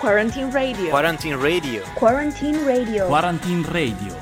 Quarantine 0.00 0.50
Radio. 0.50 0.88
Quarantine 0.88 1.36
Radio. 1.36 1.82
Quarantine 1.94 2.64
Radio. 2.64 3.06
Quarantine 3.06 3.62
Radio. 3.64 4.16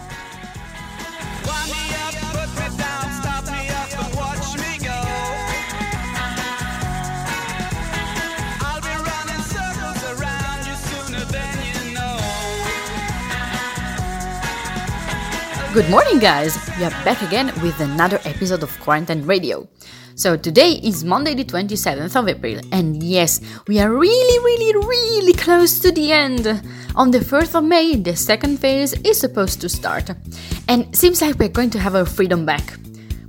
Good 15.72 15.88
morning, 15.90 16.18
guys! 16.18 16.58
We 16.76 16.82
are 16.82 16.90
back 17.06 17.22
again 17.22 17.52
with 17.62 17.78
another 17.78 18.18
episode 18.24 18.64
of 18.64 18.80
Quarantine 18.80 19.24
Radio. 19.24 19.68
So, 20.18 20.36
today 20.36 20.80
is 20.82 21.04
Monday, 21.04 21.34
the 21.34 21.44
27th 21.44 22.16
of 22.16 22.26
April, 22.26 22.60
and 22.72 23.00
yes, 23.00 23.40
we 23.68 23.78
are 23.78 23.88
really, 23.88 24.38
really, 24.44 24.74
really 24.84 25.32
close 25.32 25.78
to 25.78 25.92
the 25.92 26.10
end. 26.10 26.44
On 26.96 27.12
the 27.12 27.20
1st 27.20 27.54
of 27.54 27.62
May, 27.62 27.94
the 27.94 28.16
second 28.16 28.58
phase 28.58 28.94
is 29.04 29.20
supposed 29.20 29.60
to 29.60 29.68
start, 29.68 30.10
and 30.66 30.92
seems 30.92 31.22
like 31.22 31.38
we're 31.38 31.48
going 31.48 31.70
to 31.70 31.78
have 31.78 31.94
our 31.94 32.04
freedom 32.04 32.44
back. 32.44 32.80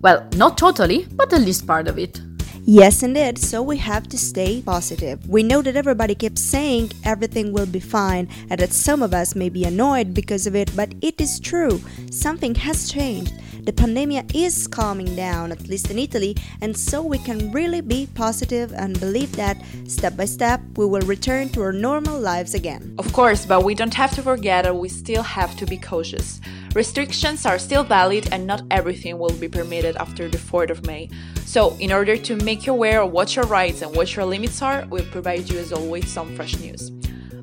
Well, 0.01 0.27
not 0.35 0.57
totally, 0.57 1.05
but 1.11 1.31
at 1.31 1.41
least 1.41 1.67
part 1.67 1.87
of 1.87 1.99
it. 1.99 2.21
Yes, 2.65 3.03
indeed. 3.03 3.37
So 3.37 3.61
we 3.61 3.77
have 3.77 4.09
to 4.09 4.17
stay 4.17 4.63
positive. 4.63 5.27
We 5.29 5.43
know 5.43 5.61
that 5.61 5.75
everybody 5.75 6.15
keeps 6.15 6.41
saying 6.41 6.91
everything 7.03 7.53
will 7.53 7.67
be 7.67 7.79
fine 7.79 8.27
and 8.49 8.59
that 8.59 8.73
some 8.73 9.03
of 9.03 9.13
us 9.13 9.35
may 9.35 9.49
be 9.49 9.63
annoyed 9.63 10.15
because 10.15 10.47
of 10.47 10.55
it, 10.55 10.75
but 10.75 10.93
it 11.01 11.21
is 11.21 11.39
true. 11.39 11.81
Something 12.09 12.55
has 12.55 12.91
changed. 12.91 13.33
The 13.69 13.73
pandemic 13.73 14.33
is 14.33 14.65
calming 14.65 15.15
down, 15.15 15.51
at 15.51 15.67
least 15.67 15.91
in 15.91 15.99
Italy, 15.99 16.35
and 16.59 16.75
so 16.75 17.03
we 17.03 17.19
can 17.19 17.51
really 17.51 17.81
be 17.81 18.07
positive 18.15 18.73
and 18.73 18.99
believe 18.99 19.35
that 19.35 19.61
step 19.85 20.17
by 20.17 20.25
step 20.25 20.59
we 20.75 20.87
will 20.87 21.05
return 21.05 21.49
to 21.49 21.61
our 21.61 21.71
normal 21.71 22.19
lives 22.19 22.55
again. 22.55 22.95
Of 22.97 23.13
course, 23.13 23.45
but 23.45 23.63
we 23.63 23.75
don't 23.75 23.93
have 23.93 24.09
to 24.15 24.23
forget 24.23 24.63
that 24.63 24.75
we 24.75 24.89
still 24.89 25.21
have 25.21 25.55
to 25.57 25.67
be 25.67 25.77
cautious. 25.77 26.41
Restrictions 26.73 27.45
are 27.45 27.59
still 27.59 27.83
valid 27.83 28.27
and 28.31 28.47
not 28.47 28.63
everything 28.71 29.19
will 29.19 29.37
be 29.37 29.47
permitted 29.47 29.97
after 29.97 30.27
the 30.27 30.39
4th 30.39 30.71
of 30.71 30.87
May. 30.87 31.07
So, 31.45 31.77
in 31.77 31.91
order 31.91 32.17
to 32.17 32.35
make 32.37 32.65
you 32.65 32.73
aware 32.73 33.03
of 33.03 33.11
what 33.11 33.35
your 33.35 33.45
rights 33.45 33.83
and 33.83 33.95
what 33.95 34.15
your 34.15 34.25
limits 34.25 34.63
are, 34.63 34.87
we'll 34.89 35.05
provide 35.11 35.47
you 35.47 35.59
as 35.59 35.71
always 35.71 36.11
some 36.11 36.35
fresh 36.35 36.57
news. 36.57 36.98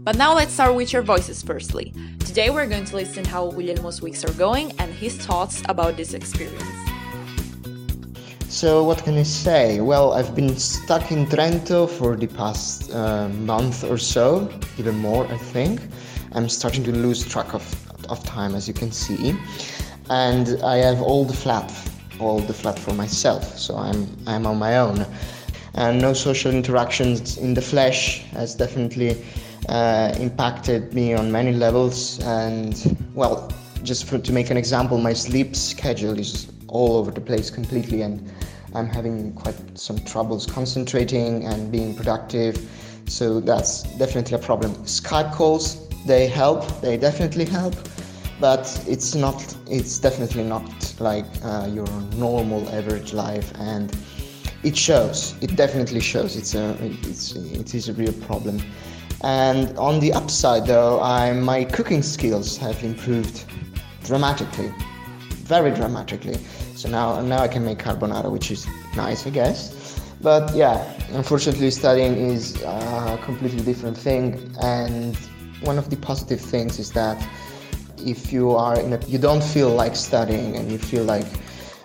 But 0.06 0.16
now 0.16 0.36
let's 0.36 0.52
start 0.52 0.76
with 0.76 0.92
your 0.92 1.02
voices 1.02 1.42
firstly. 1.42 1.92
Today 2.20 2.48
we're 2.48 2.68
going 2.68 2.84
to 2.84 2.94
listen 2.94 3.24
how 3.24 3.50
Guglielmo's 3.50 4.00
weeks 4.00 4.24
are 4.24 4.32
going 4.34 4.70
and 4.78 4.94
his 4.94 5.16
thoughts 5.16 5.64
about 5.68 5.96
this 5.96 6.14
experience. 6.14 6.62
So, 8.48 8.84
what 8.84 9.02
can 9.02 9.18
I 9.18 9.24
say? 9.24 9.80
Well, 9.80 10.12
I've 10.12 10.32
been 10.36 10.56
stuck 10.56 11.10
in 11.10 11.26
Trento 11.26 11.90
for 11.90 12.14
the 12.14 12.28
past 12.28 12.94
uh, 12.94 13.28
month 13.30 13.82
or 13.82 13.98
so, 13.98 14.48
even 14.78 14.96
more, 14.96 15.26
I 15.26 15.38
think. 15.38 15.80
I'm 16.30 16.48
starting 16.48 16.84
to 16.84 16.92
lose 16.92 17.26
track 17.26 17.52
of, 17.52 17.66
of 18.08 18.24
time, 18.24 18.54
as 18.54 18.68
you 18.68 18.74
can 18.74 18.92
see. 18.92 19.36
And 20.08 20.62
I 20.62 20.76
have 20.76 21.02
all 21.02 21.24
the 21.24 21.34
flat 21.34 21.72
all 22.20 22.38
the 22.38 22.54
flat 22.54 22.78
for 22.78 22.94
myself. 22.94 23.58
So 23.58 23.76
I'm 23.76 24.06
I'm 24.28 24.46
on 24.46 24.56
my 24.56 24.78
own, 24.78 25.04
and 25.74 26.00
no 26.00 26.12
social 26.12 26.52
interactions 26.52 27.38
in 27.38 27.54
the 27.54 27.62
flesh 27.62 28.22
has 28.30 28.54
definitely 28.54 29.16
uh, 29.68 30.14
impacted 30.18 30.94
me 30.94 31.14
on 31.14 31.30
many 31.30 31.52
levels. 31.52 32.20
And 32.24 32.96
well, 33.14 33.52
just 33.82 34.06
for, 34.06 34.18
to 34.18 34.32
make 34.32 34.50
an 34.50 34.56
example, 34.56 34.98
my 34.98 35.12
sleep 35.12 35.54
schedule 35.56 36.18
is 36.18 36.50
all 36.68 36.96
over 36.96 37.10
the 37.10 37.20
place 37.20 37.50
completely, 37.50 38.02
and 38.02 38.30
I'm 38.74 38.88
having 38.88 39.32
quite 39.34 39.56
some 39.78 39.98
troubles 40.00 40.46
concentrating 40.46 41.44
and 41.46 41.70
being 41.70 41.94
productive. 41.94 42.56
So 43.06 43.40
that's 43.40 43.82
definitely 43.98 44.36
a 44.36 44.40
problem. 44.40 44.74
Skype 44.84 45.32
calls, 45.32 45.88
they 46.06 46.26
help, 46.26 46.80
they 46.80 46.96
definitely 46.96 47.44
help 47.44 47.74
but 48.40 48.82
it's 48.86 49.14
not 49.14 49.56
it's 49.68 49.98
definitely 49.98 50.42
not 50.42 50.94
like 51.00 51.24
uh, 51.42 51.68
your 51.70 51.88
normal 52.16 52.68
average 52.70 53.12
life 53.12 53.52
and 53.58 53.96
it 54.62 54.76
shows 54.76 55.34
it 55.40 55.56
definitely 55.56 56.00
shows 56.00 56.36
it's 56.36 56.54
a 56.54 56.76
it's 56.80 57.34
it 57.34 57.74
is 57.74 57.88
a 57.88 57.92
real 57.94 58.12
problem 58.12 58.60
and 59.22 59.76
on 59.78 60.00
the 60.00 60.12
upside 60.12 60.66
though 60.66 61.00
I 61.00 61.32
my 61.32 61.64
cooking 61.64 62.02
skills 62.02 62.56
have 62.58 62.82
improved 62.82 63.44
dramatically 64.04 64.72
very 65.46 65.70
dramatically. 65.70 66.38
So 66.74 66.88
now 66.88 67.20
now 67.20 67.38
I 67.38 67.48
can 67.48 67.64
make 67.64 67.78
carbonara 67.78 68.30
which 68.30 68.50
is 68.50 68.66
nice 68.96 69.26
I 69.26 69.30
guess. 69.30 70.00
But 70.20 70.54
yeah 70.54 70.76
unfortunately 71.12 71.70
studying 71.70 72.16
is 72.16 72.60
a 72.62 73.18
completely 73.22 73.62
different 73.62 73.96
thing. 73.96 74.54
And 74.60 75.16
one 75.62 75.78
of 75.78 75.88
the 75.88 75.96
positive 75.96 76.40
things 76.40 76.78
is 76.78 76.92
that 76.92 77.16
if 78.04 78.32
you 78.32 78.50
are 78.50 78.78
in 78.78 78.92
a 78.92 78.98
you 79.06 79.18
don't 79.18 79.42
feel 79.42 79.70
like 79.70 79.96
studying 79.96 80.56
and 80.56 80.70
you 80.70 80.78
feel 80.78 81.04
like 81.04 81.26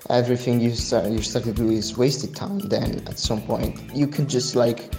everything 0.09 0.59
you 0.59 0.72
start 0.72 1.09
you 1.09 1.22
start 1.22 1.46
to 1.46 1.53
do 1.53 1.69
is 1.69 1.98
wasted 1.98 2.36
time 2.36 2.59
then 2.59 3.02
at 3.08 3.18
some 3.18 3.42
point 3.44 3.80
you 3.96 4.06
can 4.06 4.28
just 4.28 4.56
like 4.56 4.94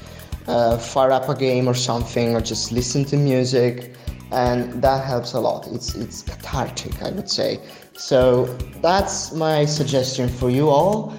uh, 0.47 0.79
fire 0.79 1.11
up 1.11 1.29
a 1.29 1.35
game 1.35 1.69
or 1.69 1.75
something 1.75 2.35
or 2.35 2.41
just 2.41 2.73
listen 2.73 3.05
to 3.05 3.17
music 3.17 3.95
and 4.31 4.83
that 4.83 5.05
helps 5.05 5.35
a 5.35 5.41
lot 5.41 5.67
it's 5.69 5.95
it's 5.95 6.23
cathartic 6.23 7.03
i 7.03 7.11
would 7.11 7.29
say 7.29 7.61
so 7.95 8.47
that's 8.81 9.33
my 9.33 9.65
suggestion 9.65 10.29
for 10.29 10.51
you 10.51 10.69
all 10.69 11.15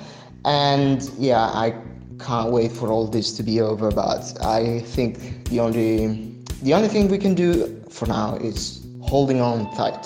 and 0.45 1.11
yeah 1.17 1.43
i 1.53 1.73
can't 2.19 2.51
wait 2.51 2.71
for 2.71 2.89
all 2.89 3.07
this 3.07 3.31
to 3.33 3.43
be 3.43 3.61
over 3.61 3.91
but 3.91 4.33
i 4.43 4.79
think 4.79 5.47
the 5.49 5.59
only 5.59 6.33
the 6.63 6.73
only 6.73 6.87
thing 6.87 7.09
we 7.09 7.17
can 7.17 7.35
do 7.35 7.83
for 7.89 8.07
now 8.07 8.35
is 8.37 8.83
holding 9.01 9.41
on 9.41 9.69
tight. 9.75 10.05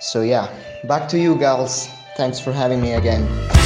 So, 0.00 0.22
yeah, 0.22 0.48
back 0.84 1.08
to 1.10 1.18
you, 1.18 1.36
gals. 1.36 1.88
Thanks 2.16 2.38
for 2.38 2.52
having 2.52 2.80
me 2.80 2.92
again. 2.92 3.61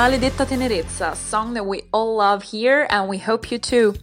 Maledetta 0.00 0.46
Tenerezza, 0.46 1.14
song 1.14 1.52
that 1.54 1.66
we 1.66 1.82
all 1.92 2.16
love 2.16 2.42
here 2.42 2.86
and 2.90 3.08
we 3.08 3.18
hope 3.18 3.50
you 3.50 3.58
too. 3.58 3.94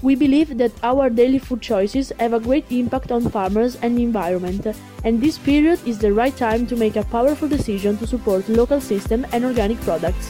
We 0.06 0.13
believe 0.13 0.60
that 0.60 0.72
our 0.84 1.10
daily 1.10 1.40
food 1.40 1.63
choices 1.63 2.13
have 2.19 2.34
a 2.34 2.40
great 2.40 2.72
impact 2.72 3.12
on 3.12 3.28
farmers 3.28 3.75
and 3.81 3.98
the 3.98 4.04
environment, 4.04 4.68
and 5.04 5.19
this 5.19 5.40
period 5.40 5.80
is 5.84 5.98
the 5.98 6.13
right 6.13 6.38
time 6.38 6.68
to 6.68 6.75
make 6.75 6.96
a 6.96 7.04
powerful 7.06 7.48
decision 7.48 7.98
to 7.98 8.06
support 8.06 8.48
local 8.48 8.80
system 8.80 9.25
and 9.31 9.44
organic 9.44 9.81
products. 9.81 10.30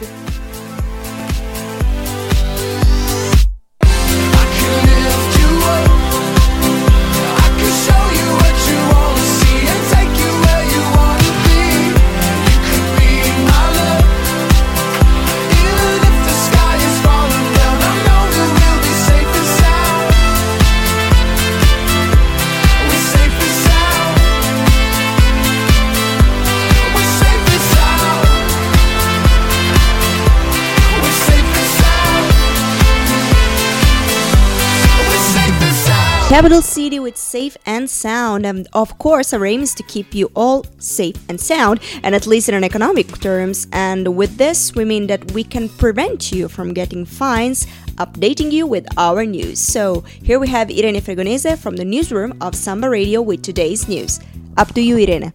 Capital 36.36 36.62
city 36.62 37.00
with 37.00 37.16
safe 37.16 37.56
and 37.66 37.90
sound. 37.90 38.46
And 38.46 38.68
of 38.74 38.98
course, 38.98 39.32
our 39.32 39.46
aim 39.46 39.62
is 39.62 39.74
to 39.76 39.84
keep 39.84 40.14
you 40.14 40.30
all 40.36 40.66
safe 40.80 41.16
and 41.30 41.40
sound, 41.40 41.80
and 42.04 42.14
at 42.14 42.28
least 42.28 42.50
in 42.50 42.56
an 42.56 42.64
economic 42.66 43.08
terms. 43.22 43.68
And 43.72 44.18
with 44.18 44.36
this, 44.36 44.76
we 44.76 44.84
mean 44.84 45.08
that 45.08 45.32
we 45.32 45.46
can 45.46 45.70
prevent 45.70 46.34
you 46.34 46.50
from 46.50 46.74
getting 46.74 47.06
fines, 47.06 47.66
updating 47.96 48.52
you 48.52 48.68
with 48.68 48.86
our 48.98 49.26
news. 49.26 49.62
So 49.62 50.02
here 50.02 50.38
we 50.38 50.50
have 50.50 50.70
Irene 50.70 51.00
Fregonese 51.00 51.58
from 51.58 51.78
the 51.78 51.86
newsroom 51.86 52.34
of 52.42 52.54
Samba 52.54 52.90
Radio 52.90 53.22
with 53.22 53.42
today's 53.42 53.88
news. 53.88 54.20
Up 54.58 54.74
to 54.74 54.82
you, 54.82 54.98
Irene. 54.98 55.32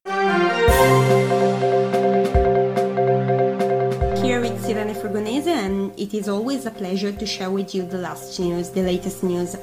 It 6.01 6.15
is 6.15 6.29
always 6.29 6.65
a 6.65 6.71
pleasure 6.71 7.13
to 7.13 7.27
share 7.27 7.51
with 7.51 7.75
you 7.75 7.85
the 7.85 7.99
last 7.99 8.41
news, 8.41 8.71
the 8.71 8.83
latest 8.83 9.23
news. 9.23 9.55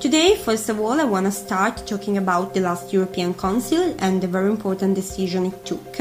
Today, 0.00 0.36
first 0.36 0.68
of 0.68 0.78
all, 0.78 1.00
I 1.00 1.04
want 1.04 1.26
to 1.26 1.32
start 1.32 1.84
talking 1.84 2.18
about 2.18 2.54
the 2.54 2.60
last 2.60 2.92
European 2.92 3.34
Council 3.34 3.96
and 3.98 4.22
the 4.22 4.28
very 4.28 4.48
important 4.48 4.94
decision 4.94 5.46
it 5.46 5.64
took 5.66 5.92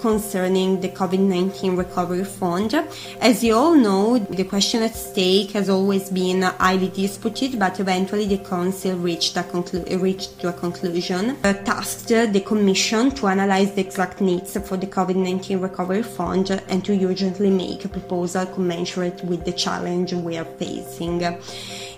concerning 0.00 0.80
the 0.80 0.88
COVID 0.88 1.18
19 1.18 1.76
Recovery 1.76 2.24
Fund. 2.24 2.74
As 3.20 3.44
you 3.44 3.54
all 3.54 3.74
know, 3.74 4.16
the 4.16 4.44
question 4.44 4.82
at 4.82 4.94
stake 4.94 5.50
has 5.50 5.68
always 5.68 6.08
been 6.08 6.40
highly 6.40 6.88
disputed, 6.88 7.58
but 7.58 7.78
eventually 7.78 8.24
the 8.24 8.38
Council 8.38 8.96
reached 8.96 9.36
a, 9.36 9.42
conclu- 9.42 10.00
reached 10.00 10.40
to 10.40 10.48
a 10.48 10.52
conclusion, 10.54 11.36
uh, 11.44 11.52
tasked 11.52 12.08
the 12.08 12.40
Commission 12.40 13.10
to 13.10 13.26
analyze 13.26 13.74
the 13.74 13.82
exact 13.82 14.22
needs 14.22 14.56
for 14.66 14.78
the 14.78 14.86
COVID 14.86 15.16
19 15.16 15.60
Recovery 15.60 16.02
Fund 16.02 16.50
and 16.70 16.82
to 16.86 17.04
urgently 17.04 17.50
make 17.50 17.84
a 17.84 17.88
proposal 17.90 18.46
commensurate 18.46 19.21
with 19.24 19.44
the 19.44 19.52
challenge 19.52 20.12
we 20.12 20.36
are 20.36 20.44
facing. 20.44 21.22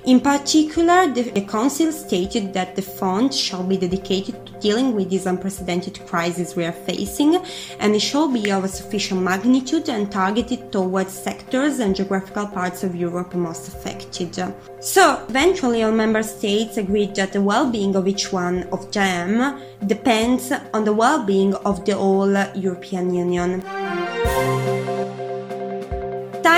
In 0.07 0.21
particular, 0.21 1.11
the, 1.11 1.23
the, 1.23 1.41
Council 1.41 1.91
stated 1.91 2.53
that 2.53 2.77
the 2.77 2.83
fund 2.83 3.33
shall 3.33 3.63
be 3.63 3.79
dedicated 3.79 4.45
to 4.45 4.53
dealing 4.61 4.95
with 4.95 5.09
this 5.09 5.25
unprecedented 5.25 5.99
crisis 6.07 6.55
we 6.55 6.67
are 6.67 6.73
facing, 6.73 7.37
and 7.81 7.95
it 7.95 8.01
shall 8.01 8.29
be 8.29 8.53
of 8.53 8.65
a 8.65 8.69
sufficient 8.69 9.23
magnitude 9.23 9.89
and 9.89 10.13
targeted 10.13 10.71
towards 10.71 11.11
sectors 11.11 11.79
and 11.79 11.97
geographical 11.97 12.47
parts 12.47 12.85
of 12.85 12.95
Europe 12.95 13.35
most 13.35 13.69
affected. 13.69 14.35
So, 14.81 15.25
eventually, 15.27 15.83
all 15.83 15.93
member 15.93 16.23
states 16.23 16.77
agreed 16.77 17.15
that 17.17 17.33
the 17.33 17.41
well-being 17.41 17.97
of 17.97 18.07
each 18.07 18.31
one 18.31 18.65
of 18.65 18.93
them 18.93 19.59
depends 19.87 20.53
on 20.75 20.85
the 20.85 20.93
well-being 20.93 21.55
of 21.65 21.87
the 21.87 21.97
whole 21.97 22.37
European 22.55 23.15
Union 23.15 23.63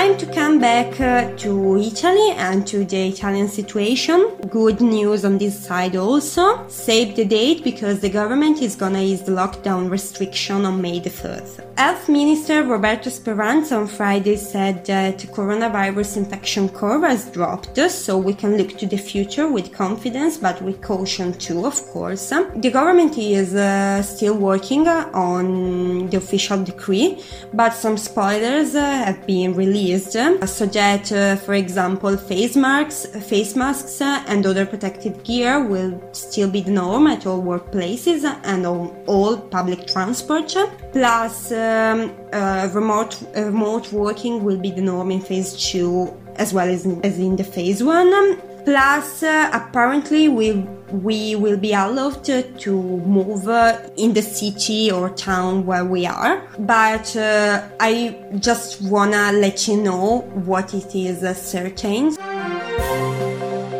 time 0.07 0.17
to 0.17 0.33
come 0.33 0.57
back 0.59 1.01
uh, 1.01 1.35
to 1.35 1.77
Italy 1.77 2.31
and 2.37 2.65
to 2.65 2.85
the 2.85 3.09
Italian 3.09 3.49
situation. 3.49 4.19
Good 4.49 4.79
news 4.79 5.25
on 5.25 5.37
this 5.37 5.55
side 5.67 5.95
also. 5.97 6.65
Save 6.69 7.15
the 7.17 7.25
date 7.25 7.61
because 7.63 7.99
the 7.99 8.09
government 8.09 8.61
is 8.61 8.75
gonna 8.75 9.01
ease 9.01 9.23
the 9.23 9.33
lockdown 9.33 9.89
restriction 9.89 10.65
on 10.65 10.81
May 10.81 10.99
the 10.99 11.09
3rd. 11.09 11.47
Health 11.77 12.07
Minister 12.09 12.63
Roberto 12.63 13.09
Speranza 13.09 13.75
on 13.75 13.87
Friday 13.87 14.37
said 14.37 14.85
that 14.85 15.19
the 15.19 15.27
coronavirus 15.27 16.17
infection 16.17 16.69
curve 16.69 17.03
has 17.03 17.29
dropped, 17.29 17.77
so 17.91 18.17
we 18.17 18.33
can 18.33 18.57
look 18.57 18.77
to 18.77 18.85
the 18.87 18.97
future 18.97 19.47
with 19.47 19.73
confidence 19.73 20.37
but 20.37 20.61
with 20.61 20.81
caution 20.81 21.33
too, 21.33 21.65
of 21.65 21.75
course. 21.93 22.29
The 22.55 22.71
government 22.71 23.17
is 23.17 23.53
uh, 23.53 24.01
still 24.03 24.37
working 24.37 24.87
on 24.87 26.09
the 26.09 26.17
official 26.17 26.63
decree, 26.63 27.21
but 27.53 27.73
some 27.73 27.97
spoilers 27.97 28.73
uh, 28.73 28.83
have 29.05 29.27
been 29.27 29.53
released 29.53 29.96
so 29.99 30.65
that, 30.65 31.11
uh, 31.11 31.35
for 31.35 31.53
example, 31.53 32.17
face 32.17 32.55
masks, 32.55 33.05
face 33.27 33.55
masks 33.55 34.01
and 34.01 34.45
other 34.45 34.65
protective 34.65 35.23
gear 35.23 35.63
will 35.63 36.01
still 36.13 36.49
be 36.49 36.61
the 36.61 36.71
norm 36.71 37.07
at 37.07 37.25
all 37.25 37.41
workplaces 37.41 38.23
and 38.43 38.65
on 38.65 38.95
all 39.07 39.37
public 39.37 39.87
transport. 39.87 40.55
Plus, 40.91 41.51
um, 41.51 42.11
uh, 42.33 42.69
remote 42.73 43.21
uh, 43.35 43.45
remote 43.45 43.91
working 43.91 44.43
will 44.43 44.57
be 44.57 44.71
the 44.71 44.81
norm 44.81 45.11
in 45.11 45.21
phase 45.21 45.55
two 45.71 46.13
as 46.35 46.53
well 46.53 46.69
as 46.69 46.85
in, 46.85 47.03
as 47.05 47.17
in 47.19 47.35
the 47.35 47.43
phase 47.43 47.83
one. 47.83 48.39
Plus, 48.65 49.23
uh, 49.23 49.49
apparently, 49.53 50.27
we 50.29 50.67
we 50.91 51.35
will 51.35 51.57
be 51.57 51.73
allowed 51.73 52.23
to, 52.25 52.71
move 52.71 53.47
uh, 53.47 53.79
in 53.97 54.13
the 54.13 54.21
city 54.21 54.91
or 54.91 55.09
town 55.09 55.65
where 55.65 55.85
we 55.85 56.05
are. 56.05 56.41
But 56.59 57.15
uh, 57.15 57.67
I 57.79 58.15
just 58.39 58.81
wanna 58.81 59.31
let 59.31 59.67
you 59.67 59.77
know 59.77 60.21
what 60.45 60.73
it 60.73 60.95
is 60.95 61.23
uh, 61.23 61.33
certain. 61.33 62.11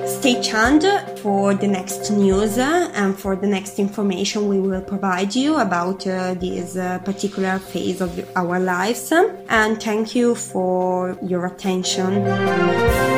Stay 0.07 0.41
tuned 0.41 0.85
for 1.19 1.53
the 1.53 1.67
next 1.67 2.09
news 2.11 2.57
uh, 2.57 2.91
and 2.95 3.17
for 3.17 3.35
the 3.35 3.47
next 3.47 3.77
information 3.79 4.47
we 4.47 4.59
will 4.59 4.81
provide 4.81 5.35
you 5.35 5.57
about 5.57 6.07
uh, 6.07 6.33
this 6.33 6.75
uh, 6.75 6.99
particular 6.99 7.59
phase 7.59 8.01
of 8.01 8.29
our 8.35 8.59
lives. 8.59 9.11
And 9.11 9.81
thank 9.81 10.15
you 10.15 10.35
for 10.35 11.17
your 11.21 11.45
attention. 11.45 13.16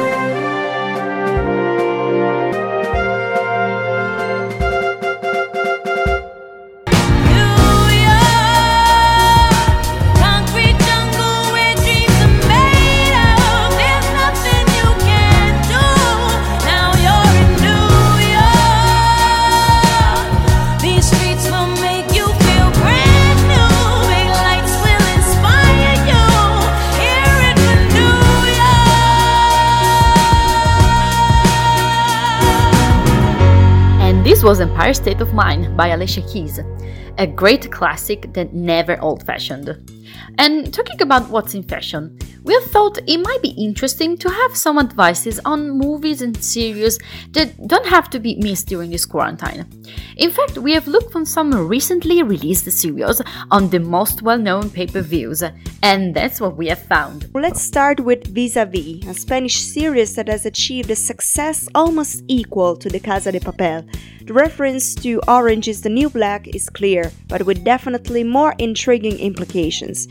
This 34.39 34.45
was 34.45 34.61
Empire 34.61 34.93
State 34.93 35.19
of 35.19 35.33
Mind 35.33 35.75
by 35.75 35.89
Alicia 35.89 36.21
Keys, 36.21 36.61
a 37.17 37.27
great 37.27 37.69
classic 37.73 38.31
that 38.31 38.53
never 38.53 38.97
old 39.01 39.25
fashioned. 39.25 39.67
And 40.39 40.73
talking 40.73 41.01
about 41.01 41.29
what's 41.29 41.53
in 41.53 41.63
fashion, 41.63 42.17
we 42.43 42.53
have 42.53 42.63
thought 42.71 42.97
it 43.05 43.17
might 43.17 43.41
be 43.41 43.49
interesting 43.49 44.17
to 44.19 44.29
have 44.29 44.55
some 44.55 44.79
advices 44.79 45.37
on 45.43 45.69
movies 45.69 46.21
and 46.21 46.41
series 46.41 46.97
that 47.31 47.67
don't 47.67 47.85
have 47.85 48.09
to 48.11 48.21
be 48.21 48.35
missed 48.35 48.67
during 48.67 48.89
this 48.89 49.05
quarantine. 49.05 49.65
In 50.15 50.31
fact, 50.31 50.57
we 50.57 50.71
have 50.71 50.87
looked 50.87 51.13
on 51.13 51.25
some 51.25 51.51
recently 51.67 52.23
released 52.23 52.71
series 52.71 53.21
on 53.51 53.69
the 53.69 53.81
most 53.81 54.21
well 54.21 54.37
known 54.37 54.69
pay 54.69 54.87
per 54.87 55.01
views, 55.01 55.43
and 55.83 56.15
that's 56.15 56.39
what 56.39 56.55
we 56.55 56.67
have 56.67 56.83
found. 56.83 57.29
Let's 57.33 57.61
start 57.61 57.99
with 57.99 58.33
Vis 58.33 58.55
a 58.55 58.65
Vis, 58.65 59.05
a 59.07 59.13
Spanish 59.13 59.57
series 59.57 60.15
that 60.15 60.29
has 60.29 60.45
achieved 60.45 60.89
a 60.89 60.95
success 60.95 61.67
almost 61.75 62.23
equal 62.29 62.77
to 62.77 62.87
the 62.87 63.01
Casa 63.01 63.33
de 63.33 63.41
Papel. 63.41 63.85
The 64.29 64.35
reference 64.35 64.93
to 64.95 65.19
Orange 65.27 65.67
is 65.67 65.81
the 65.81 65.89
New 65.89 66.07
Black 66.07 66.47
is 66.49 66.69
clear, 66.69 67.11
but 67.27 67.47
with 67.47 67.63
definitely 67.63 68.23
more 68.23 68.53
intriguing 68.59 69.17
implications. 69.17 70.07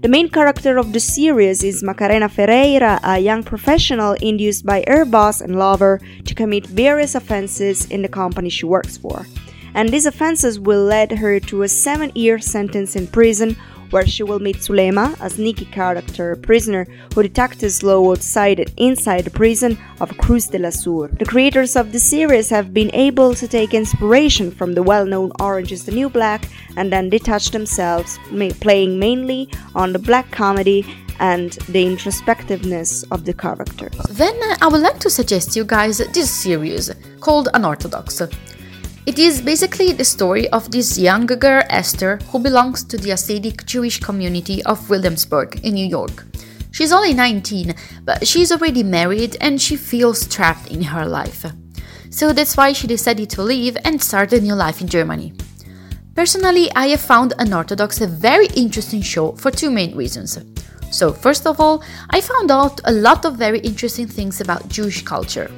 The 0.00 0.08
main 0.08 0.28
character 0.28 0.78
of 0.78 0.92
the 0.92 1.00
series 1.00 1.64
is 1.64 1.82
Macarena 1.82 2.28
Ferreiro, 2.28 3.00
a 3.02 3.18
young 3.18 3.42
professional 3.42 4.12
induced 4.20 4.64
by 4.64 4.84
her 4.86 5.04
boss 5.04 5.40
and 5.40 5.58
lover 5.58 6.00
to 6.24 6.34
commit 6.36 6.68
various 6.68 7.16
offenses 7.16 7.84
in 7.86 8.02
the 8.02 8.08
company 8.08 8.48
she 8.48 8.64
works 8.64 8.96
for. 8.96 9.26
And 9.74 9.88
these 9.88 10.06
offenses 10.06 10.60
will 10.60 10.84
lead 10.84 11.10
her 11.10 11.40
to 11.40 11.62
a 11.62 11.68
seven 11.68 12.12
year 12.14 12.38
sentence 12.38 12.94
in 12.94 13.08
prison 13.08 13.56
where 13.90 14.06
she 14.06 14.22
will 14.22 14.38
meet 14.38 14.56
Zulema, 14.56 15.16
a 15.20 15.30
sneaky 15.30 15.66
character 15.66 16.36
prisoner 16.36 16.86
who 17.14 17.22
detectives 17.22 17.82
law 17.82 18.10
outside 18.10 18.60
and 18.60 18.72
inside 18.76 19.24
the 19.24 19.30
prison 19.30 19.78
of 20.00 20.16
Cruz 20.18 20.46
de 20.48 20.58
la 20.58 20.70
Sur. 20.70 21.08
The 21.08 21.24
creators 21.24 21.76
of 21.76 21.92
the 21.92 21.98
series 21.98 22.50
have 22.50 22.72
been 22.72 22.90
able 22.94 23.34
to 23.34 23.48
take 23.48 23.74
inspiration 23.74 24.50
from 24.50 24.74
the 24.74 24.82
well 24.82 25.06
known 25.06 25.32
Orange 25.40 25.72
is 25.72 25.84
the 25.84 25.92
New 25.92 26.08
Black 26.08 26.48
and 26.76 26.92
then 26.92 27.08
detach 27.10 27.50
themselves, 27.50 28.18
playing 28.60 28.98
mainly 28.98 29.48
on 29.74 29.92
the 29.92 29.98
black 29.98 30.30
comedy 30.30 30.84
and 31.20 31.52
the 31.68 31.84
introspectiveness 31.84 33.04
of 33.10 33.24
the 33.24 33.34
characters. 33.34 33.94
Then 34.10 34.34
uh, 34.42 34.56
I 34.62 34.68
would 34.68 34.80
like 34.80 34.98
to 35.00 35.10
suggest 35.10 35.56
you 35.56 35.64
guys 35.64 35.98
this 35.98 36.30
series 36.30 36.90
called 37.20 37.48
Unorthodox. 37.54 38.22
It 39.08 39.18
is 39.18 39.40
basically 39.40 39.92
the 39.92 40.04
story 40.04 40.50
of 40.50 40.70
this 40.70 40.98
young 40.98 41.24
girl 41.24 41.62
Esther 41.70 42.18
who 42.28 42.38
belongs 42.38 42.84
to 42.84 42.98
the 42.98 43.08
Hasidic 43.08 43.64
Jewish 43.64 44.00
community 44.00 44.62
of 44.64 44.90
Williamsburg 44.90 45.64
in 45.64 45.72
New 45.72 45.86
York. 45.86 46.26
She's 46.72 46.92
only 46.92 47.14
19, 47.14 47.74
but 48.04 48.26
she's 48.28 48.52
already 48.52 48.82
married 48.82 49.38
and 49.40 49.58
she 49.58 49.76
feels 49.76 50.28
trapped 50.28 50.70
in 50.70 50.82
her 50.82 51.06
life. 51.06 51.46
So 52.10 52.34
that's 52.34 52.54
why 52.54 52.74
she 52.74 52.86
decided 52.86 53.30
to 53.30 53.42
leave 53.42 53.78
and 53.82 54.02
start 54.02 54.34
a 54.34 54.42
new 54.42 54.54
life 54.54 54.82
in 54.82 54.88
Germany. 54.88 55.32
Personally, 56.14 56.70
I 56.76 56.88
have 56.88 57.00
found 57.00 57.32
Unorthodox 57.38 58.02
a 58.02 58.06
very 58.06 58.48
interesting 58.48 59.00
show 59.00 59.32
for 59.32 59.50
two 59.50 59.70
main 59.70 59.96
reasons. 59.96 60.38
So, 60.90 61.14
first 61.14 61.46
of 61.46 61.60
all, 61.60 61.82
I 62.10 62.20
found 62.20 62.50
out 62.50 62.82
a 62.84 62.92
lot 62.92 63.24
of 63.24 63.36
very 63.36 63.60
interesting 63.60 64.06
things 64.06 64.42
about 64.42 64.68
Jewish 64.68 65.00
culture. 65.00 65.50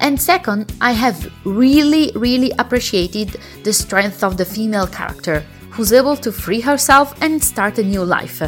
And 0.00 0.18
second, 0.18 0.72
I 0.80 0.92
have 0.92 1.30
really, 1.44 2.10
really 2.14 2.52
appreciated 2.58 3.36
the 3.64 3.72
strength 3.72 4.24
of 4.24 4.38
the 4.38 4.46
female 4.46 4.86
character, 4.86 5.44
who's 5.70 5.92
able 5.92 6.16
to 6.16 6.32
free 6.32 6.60
herself 6.60 7.14
and 7.20 7.42
start 7.42 7.78
a 7.78 7.84
new 7.84 8.02
life. 8.02 8.42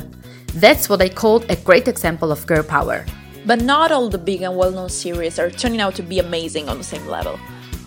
That's 0.55 0.89
what 0.89 1.03
I 1.03 1.11
call 1.11 1.45
a 1.51 1.57
great 1.57 1.89
example 1.89 2.33
of 2.33 2.47
girl 2.47 2.63
power. 2.63 3.05
But 3.45 3.61
not 3.61 3.93
all 3.93 4.09
the 4.09 4.19
big 4.19 4.41
and 4.41 4.57
well 4.57 4.71
known 4.71 4.89
series 4.89 5.39
are 5.39 5.51
turning 5.51 5.81
out 5.81 5.95
to 5.97 6.03
be 6.03 6.19
amazing 6.21 6.71
on 6.71 6.79
the 6.79 6.85
same 6.85 7.07
level. 7.07 7.39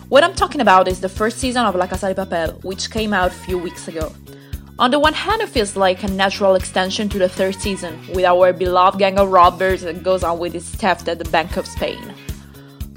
What 0.08 0.22
I'm 0.22 0.34
talking 0.34 0.60
about 0.60 0.86
is 0.86 1.00
the 1.00 1.08
first 1.08 1.38
season 1.38 1.66
of 1.66 1.74
La 1.74 1.88
Casa 1.88 2.14
de 2.14 2.26
Papel, 2.26 2.62
which 2.62 2.90
came 2.90 3.12
out 3.12 3.32
a 3.32 3.34
few 3.34 3.58
weeks 3.58 3.88
ago. 3.88 4.12
On 4.78 4.92
the 4.92 5.00
one 5.00 5.14
hand, 5.14 5.42
it 5.42 5.48
feels 5.48 5.74
like 5.74 6.04
a 6.04 6.08
natural 6.08 6.54
extension 6.54 7.08
to 7.08 7.18
the 7.18 7.28
third 7.28 7.56
season, 7.56 7.98
with 8.14 8.24
our 8.24 8.52
beloved 8.52 8.98
gang 9.00 9.18
of 9.18 9.32
robbers 9.32 9.82
that 9.82 10.04
goes 10.04 10.22
on 10.22 10.38
with 10.38 10.54
its 10.54 10.68
theft 10.68 11.08
at 11.08 11.18
the 11.18 11.24
Bank 11.30 11.56
of 11.56 11.66
Spain. 11.66 12.14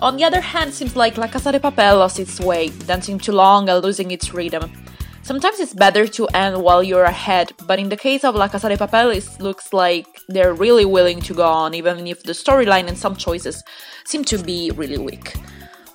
On 0.01 0.15
the 0.15 0.23
other 0.23 0.39
hand, 0.39 0.73
seems 0.73 0.95
like 0.95 1.17
La 1.17 1.27
Casa 1.27 1.51
de 1.51 1.59
Papel 1.59 1.99
lost 1.99 2.21
its 2.21 2.39
way, 2.39 2.69
dancing 2.87 3.19
too 3.19 3.33
long 3.33 3.67
and 3.67 3.83
losing 3.83 4.11
its 4.11 4.33
rhythm. 4.33 4.71
Sometimes 5.23 5.59
it's 5.59 5.73
better 5.73 6.07
to 6.07 6.25
end 6.27 6.63
while 6.63 6.81
you're 6.81 7.03
ahead, 7.03 7.51
but 7.67 7.79
in 7.79 7.89
the 7.89 7.97
case 7.97 8.23
of 8.23 8.33
La 8.33 8.47
Casa 8.47 8.69
de 8.69 8.77
Papel, 8.77 9.13
it 9.13 9.41
looks 9.41 9.73
like 9.73 10.07
they're 10.29 10.53
really 10.53 10.85
willing 10.85 11.19
to 11.19 11.33
go 11.33 11.43
on, 11.43 11.73
even 11.73 12.07
if 12.07 12.23
the 12.23 12.31
storyline 12.31 12.87
and 12.87 12.97
some 12.97 13.17
choices 13.17 13.61
seem 14.05 14.23
to 14.23 14.37
be 14.37 14.71
really 14.71 14.97
weak. 14.97 15.35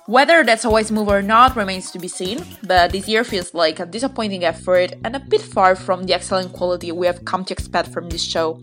Whether 0.05 0.43
that's 0.43 0.65
a 0.65 0.69
wise 0.69 0.91
move 0.91 1.07
or 1.07 1.23
not 1.23 1.55
remains 1.55 1.89
to 1.89 1.97
be 1.97 2.07
seen, 2.07 2.45
but 2.61 2.91
this 2.91 3.07
year 3.07 3.23
feels 3.23 3.55
like 3.55 3.79
a 3.79 3.87
disappointing 3.87 4.43
effort 4.43 4.93
and 5.03 5.15
a 5.15 5.19
bit 5.19 5.41
far 5.41 5.75
from 5.75 6.03
the 6.03 6.13
excellent 6.13 6.53
quality 6.53 6.91
we 6.91 7.07
have 7.07 7.25
come 7.25 7.43
to 7.45 7.53
expect 7.53 7.89
from 7.89 8.09
this 8.09 8.23
show. 8.23 8.59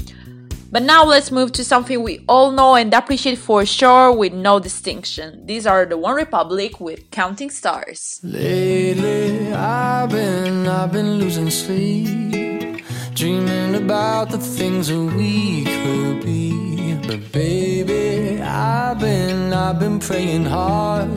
But 0.73 0.85
now 0.85 1.05
let's 1.05 1.31
move 1.31 1.53
to 1.53 1.65
something 1.67 2.03
we 2.03 2.25
all 2.27 2.51
know 2.51 2.77
and 2.77 2.95
appreciate 2.95 3.37
for 3.37 3.67
sure 3.67 4.11
with 4.11 4.33
no 4.33 4.59
distinction. 4.59 5.45
These 5.45 5.67
are 5.67 5.85
the 5.85 5.99
One 5.99 6.15
Republic 6.17 6.81
with 6.81 7.11
Counting 7.11 7.51
Stars. 7.51 8.19
Lately, 8.23 9.53
I've 9.53 10.09
been, 10.09 10.67
I've 10.67 10.91
been 10.91 11.19
losing 11.19 11.51
sleep, 11.51 12.83
dreaming 13.13 13.75
about 13.75 14.31
the 14.31 14.39
things 14.39 14.89
that 14.89 15.15
we 15.15 15.65
could 15.65 16.25
be. 16.25 16.95
But 17.07 17.31
baby, 17.33 18.41
I've 18.41 18.99
been, 18.99 19.53
I've 19.53 19.79
been 19.79 20.01
praying 20.01 20.47
hard. 20.47 21.11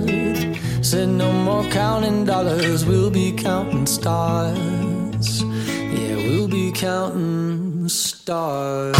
Said 0.81 1.07
no 1.07 1.31
more 1.31 1.63
counting 1.71 2.25
dollars, 2.25 2.83
we'll 2.83 3.09
be 3.09 3.31
counting 3.31 3.85
stars. 3.85 5.04
We'll 6.25 6.47
be 6.47 6.71
counting 6.71 7.87
stars. 7.87 8.95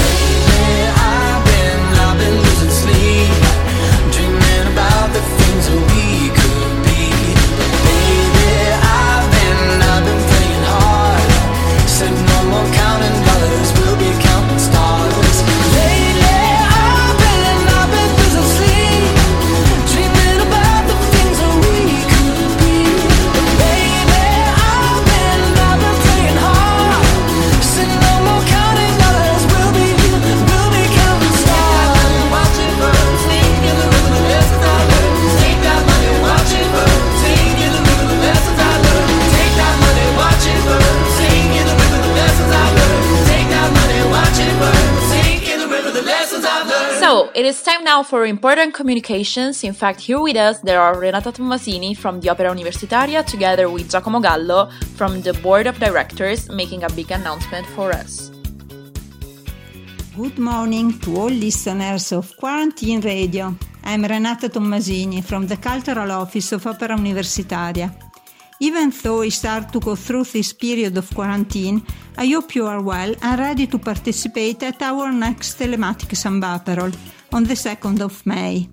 Now 47.95 48.03
for 48.03 48.25
important 48.25 48.73
communications. 48.73 49.63
In 49.63 49.73
fact, 49.81 49.99
here 50.07 50.19
with 50.19 50.35
us 50.35 50.55
there 50.67 50.81
are 50.85 50.99
Renata 50.99 51.31
Tommasini 51.31 51.95
from 51.95 52.19
the 52.19 52.27
Opera 52.29 52.49
Universitaria 52.53 53.21
together 53.33 53.69
with 53.69 53.89
Giacomo 53.89 54.19
Gallo 54.19 54.69
from 54.97 55.21
the 55.21 55.33
Board 55.45 55.65
of 55.71 55.75
Directors 55.79 56.49
making 56.49 56.83
a 56.83 56.89
big 56.89 57.09
announcement 57.11 57.65
for 57.75 57.87
us. 57.93 58.31
Good 60.17 60.37
morning 60.37 60.99
to 61.03 61.09
all 61.21 61.35
listeners 61.47 62.11
of 62.11 62.35
Quarantine 62.35 62.99
Radio. 62.99 63.55
I'm 63.85 64.03
Renata 64.03 64.49
Tommasini 64.49 65.23
from 65.23 65.47
the 65.47 65.57
Cultural 65.57 66.11
Office 66.11 66.51
of 66.51 66.67
Opera 66.67 66.97
Universitaria. 66.97 67.87
Even 68.59 68.91
though 69.03 69.21
I 69.21 69.29
start 69.29 69.71
to 69.71 69.79
go 69.79 69.95
through 69.95 70.25
this 70.25 70.51
period 70.53 70.97
of 70.97 71.13
quarantine, 71.13 71.81
I 72.17 72.27
hope 72.27 72.55
you 72.55 72.65
are 72.65 72.81
well 72.81 73.13
and 73.21 73.39
ready 73.39 73.67
to 73.67 73.77
participate 73.77 74.63
at 74.63 74.81
our 74.81 75.11
next 75.13 75.59
telematic 75.59 76.11
Sambaperol 76.23 76.93
on 77.35 77.43
the 77.43 77.53
2nd 77.53 77.99
of 77.99 78.25
May. 78.25 78.69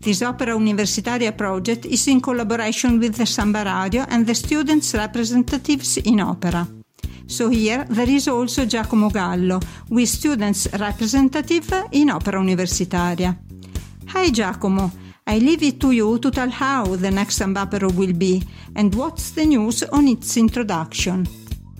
This 0.00 0.22
Opera 0.22 0.56
Universitaria 0.56 1.32
project 1.36 1.86
is 1.86 2.08
in 2.08 2.20
collaboration 2.20 2.98
with 2.98 3.14
the 3.14 3.24
Samba 3.24 3.62
Radio 3.64 4.04
and 4.08 4.26
the 4.26 4.34
students' 4.34 4.94
representatives 4.94 5.96
in 5.98 6.20
opera. 6.20 6.66
So 7.26 7.48
here 7.48 7.84
there 7.88 8.08
is 8.08 8.26
also 8.26 8.64
Giacomo 8.66 9.10
Gallo, 9.10 9.60
with 9.88 10.08
students 10.08 10.66
representative 10.72 11.86
in 11.92 12.10
Opera 12.10 12.40
Universitaria. 12.40 13.36
Hi 14.08 14.30
Giacomo, 14.30 14.90
I 15.24 15.38
leave 15.38 15.62
it 15.62 15.78
to 15.80 15.92
you 15.92 16.18
to 16.18 16.30
tell 16.32 16.50
how 16.50 16.96
the 16.96 17.10
next 17.12 17.38
Sambapero 17.38 17.94
will 17.94 18.14
be 18.14 18.42
and 18.74 18.92
what's 18.96 19.30
the 19.30 19.46
news 19.46 19.84
on 19.84 20.08
its 20.08 20.36
introduction. 20.36 21.28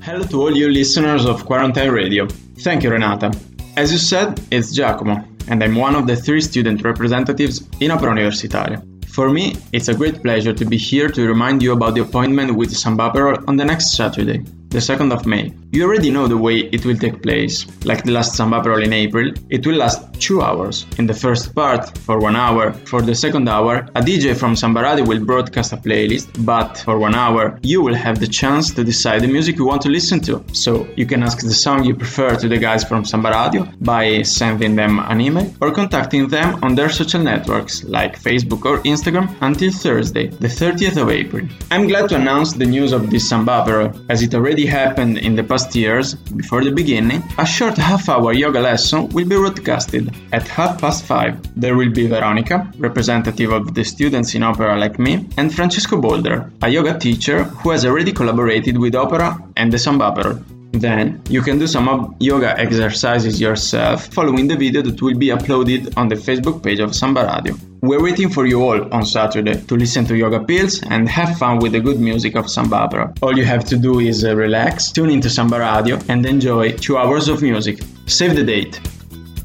Hello 0.01 0.23
to 0.25 0.43
all 0.43 0.57
you 0.57 0.69
listeners 0.69 1.27
of 1.27 1.45
Quarantine 1.45 1.91
Radio. 1.91 2.29
Thank 2.59 2.85
you, 2.85 2.91
Renata. 2.91 3.33
As 3.77 3.91
you 3.91 3.99
said, 3.99 4.41
it's 4.51 4.73
Giacomo, 4.73 5.25
and 5.49 5.63
I'm 5.63 5.75
one 5.75 5.95
of 5.95 6.07
the 6.07 6.17
three 6.17 6.41
student 6.41 6.83
representatives 6.85 7.69
in 7.81 7.91
Opera 7.91 8.13
Universitaria. 8.15 8.79
For 9.09 9.29
me, 9.29 9.57
it's 9.73 9.89
a 9.89 9.95
great 9.95 10.23
pleasure 10.23 10.53
to 10.53 10.65
be 10.65 10.77
here 10.77 11.09
to 11.09 11.27
remind 11.27 11.63
you 11.63 11.73
about 11.73 11.95
the 11.95 12.03
appointment 12.03 12.55
with 12.57 12.71
Sambaperol 12.73 13.47
on 13.49 13.57
the 13.57 13.65
next 13.65 13.97
Saturday, 13.97 14.45
the 14.71 14.79
2nd 14.79 15.13
of 15.13 15.27
May. 15.27 15.53
You 15.73 15.85
already 15.85 16.11
know 16.11 16.27
the 16.27 16.37
way 16.37 16.59
it 16.73 16.85
will 16.87 16.97
take 16.97 17.23
place. 17.23 17.67
Like 17.85 18.05
the 18.05 18.13
last 18.13 18.35
Samba 18.35 18.61
Sambaperol 18.61 18.85
in 18.85 18.93
April, 18.93 19.33
it 19.49 19.67
will 19.67 19.77
last 19.77 20.01
two 20.21 20.43
hours. 20.43 20.87
In 20.99 21.07
the 21.07 21.15
first 21.15 21.55
part, 21.55 21.97
for 21.99 22.19
one 22.19 22.37
hour. 22.37 22.73
For 22.85 23.03
the 23.03 23.15
second 23.15 23.49
hour, 23.49 23.89
a 23.95 24.01
DJ 24.01 24.37
from 24.37 24.57
Samba 24.57 24.83
Radio 24.83 25.05
will 25.05 25.25
broadcast 25.25 25.73
a 25.73 25.77
playlist, 25.77 26.29
but 26.45 26.79
for 26.79 26.99
one 26.99 27.15
hour, 27.15 27.59
you 27.63 27.83
will 27.83 27.95
have 27.95 28.19
the 28.19 28.27
chance 28.27 28.73
to 28.75 28.85
decide 28.85 29.23
the 29.23 29.29
music 29.29 29.57
you 29.57 29.67
want 29.67 29.83
to 29.83 29.89
listen 29.89 30.21
to. 30.21 30.45
So 30.53 30.89
you 30.97 31.07
can 31.07 31.23
ask 31.23 31.41
the 31.41 31.55
song 31.55 31.85
you 31.85 31.95
prefer 31.95 32.37
to 32.37 32.49
the 32.49 32.59
guys 32.59 32.85
from 32.85 33.05
Samba 33.05 33.31
Radio 33.31 33.69
by 33.81 34.23
sending 34.23 34.77
them 34.77 34.99
an 35.01 35.21
email 35.21 35.53
or 35.61 35.73
contacting 35.73 36.29
them 36.29 36.59
on 36.63 36.75
their 36.75 36.91
social 36.91 37.23
networks 37.23 37.85
like 37.85 38.21
Facebook 38.21 38.65
or 38.65 38.79
Instagram 38.83 39.37
until 39.41 39.71
Thursday, 39.73 40.29
the 40.29 40.49
30th 40.49 41.01
of 41.01 41.11
April. 41.11 41.47
I'm 41.71 41.87
glad 41.87 42.09
to 42.11 42.17
announce 42.17 42.53
the 42.53 42.67
news 42.67 42.93
of 42.93 43.11
this 43.11 43.29
Samba 43.29 43.51
Sambaperol, 43.51 44.05
as 44.09 44.23
it 44.23 44.35
already 44.35 44.60
happened 44.67 45.19
in 45.19 45.35
the 45.35 45.45
past 45.45 45.75
years, 45.75 46.15
before 46.15 46.65
the 46.65 46.73
beginning, 46.73 47.23
a 47.39 47.47
short 47.47 47.77
half-hour 47.77 48.33
yoga 48.33 48.61
lesson 48.61 49.09
will 49.09 49.27
be 49.27 49.37
broadcasted 49.37 50.15
at 50.33 50.47
half 50.49 50.81
past 50.81 51.05
five. 51.05 51.39
There 51.61 51.77
will 51.77 51.91
be 51.91 52.07
Veronica, 52.07 52.71
representative 52.79 53.53
of 53.53 53.75
the 53.75 53.85
students 53.85 54.35
in 54.35 54.43
opera 54.43 54.79
like 54.79 54.99
me, 54.99 55.29
and 55.37 55.55
Francesco 55.55 56.01
Boulder, 56.01 56.51
a 56.63 56.69
yoga 56.69 56.99
teacher 56.99 57.45
who 57.45 57.71
has 57.71 57.85
already 57.85 58.13
collaborated 58.13 58.79
with 58.79 58.95
opera 58.95 59.39
and 59.57 59.73
the 59.73 59.79
Sambaperol. 59.79 60.60
Then 60.73 61.21
you 61.29 61.43
can 61.43 61.59
do 61.59 61.67
some 61.67 62.17
yoga 62.21 62.59
exercises 62.59 63.41
yourself 63.41 64.07
following 64.07 64.47
the 64.47 64.57
video 64.57 64.83
that 64.83 65.03
will 65.03 65.17
be 65.17 65.29
uploaded 65.29 65.93
on 65.97 66.09
the 66.09 66.15
Facebook 66.15 66.63
page 66.63 66.79
of 66.79 66.95
Samba 66.95 67.25
Radio. 67.27 67.57
We're 67.83 68.03
waiting 68.03 68.29
for 68.29 68.47
you 68.47 68.63
all 68.63 68.95
on 68.95 69.05
Saturday 69.05 69.55
to 69.55 69.75
listen 69.75 70.05
to 70.07 70.17
yoga 70.17 70.45
pills 70.45 70.83
and 70.91 71.09
have 71.09 71.39
fun 71.39 71.59
with 71.59 71.73
the 71.73 71.81
good 71.81 71.99
music 71.99 72.37
of 72.37 72.49
Samba 72.49 72.77
Opera. 72.77 73.15
All 73.23 73.37
you 73.37 73.45
have 73.45 73.65
to 73.67 73.77
do 73.77 74.01
is 74.01 74.25
uh, 74.25 74.37
relax, 74.37 74.93
tune 74.93 75.11
into 75.11 75.29
Samba 75.29 75.59
Radio, 75.59 75.99
and 76.09 76.25
enjoy 76.25 76.73
two 76.73 76.97
hours 76.97 77.29
of 77.29 77.43
music. 77.43 77.81
Save 78.07 78.37
the 78.37 78.45
date. 78.45 78.81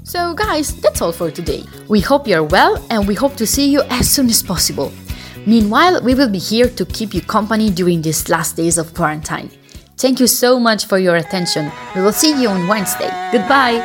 So, 0.03 0.33
guys, 0.33 0.79
that's 0.81 1.01
all 1.01 1.11
for 1.11 1.31
today. 1.31 1.63
We 1.87 2.01
hope 2.01 2.27
you're 2.27 2.43
well 2.43 2.85
and 2.89 3.07
we 3.07 3.15
hope 3.15 3.35
to 3.37 3.47
see 3.47 3.69
you 3.69 3.81
as 3.89 4.09
soon 4.09 4.29
as 4.29 4.43
possible. 4.43 4.91
Meanwhile, 5.47 6.03
we 6.03 6.13
will 6.13 6.29
be 6.29 6.39
here 6.39 6.67
to 6.67 6.85
keep 6.85 7.13
you 7.13 7.21
company 7.21 7.69
during 7.69 8.01
these 8.01 8.29
last 8.29 8.55
days 8.55 8.77
of 8.77 8.93
quarantine. 8.93 9.49
Thank 9.97 10.19
you 10.19 10.27
so 10.27 10.59
much 10.59 10.85
for 10.85 10.97
your 10.99 11.15
attention. 11.15 11.71
We 11.95 12.01
will 12.01 12.11
see 12.11 12.39
you 12.41 12.49
on 12.49 12.67
Wednesday. 12.67 13.09
Goodbye. 13.31 13.79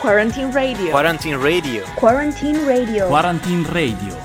Quarantine 0.00 0.50
Radio. 0.52 0.90
Quarantine 0.90 1.36
Radio. 1.36 1.84
Quarantine 1.96 2.66
Radio. 2.66 3.08
Quarantine 3.08 3.64
Radio. 3.64 4.23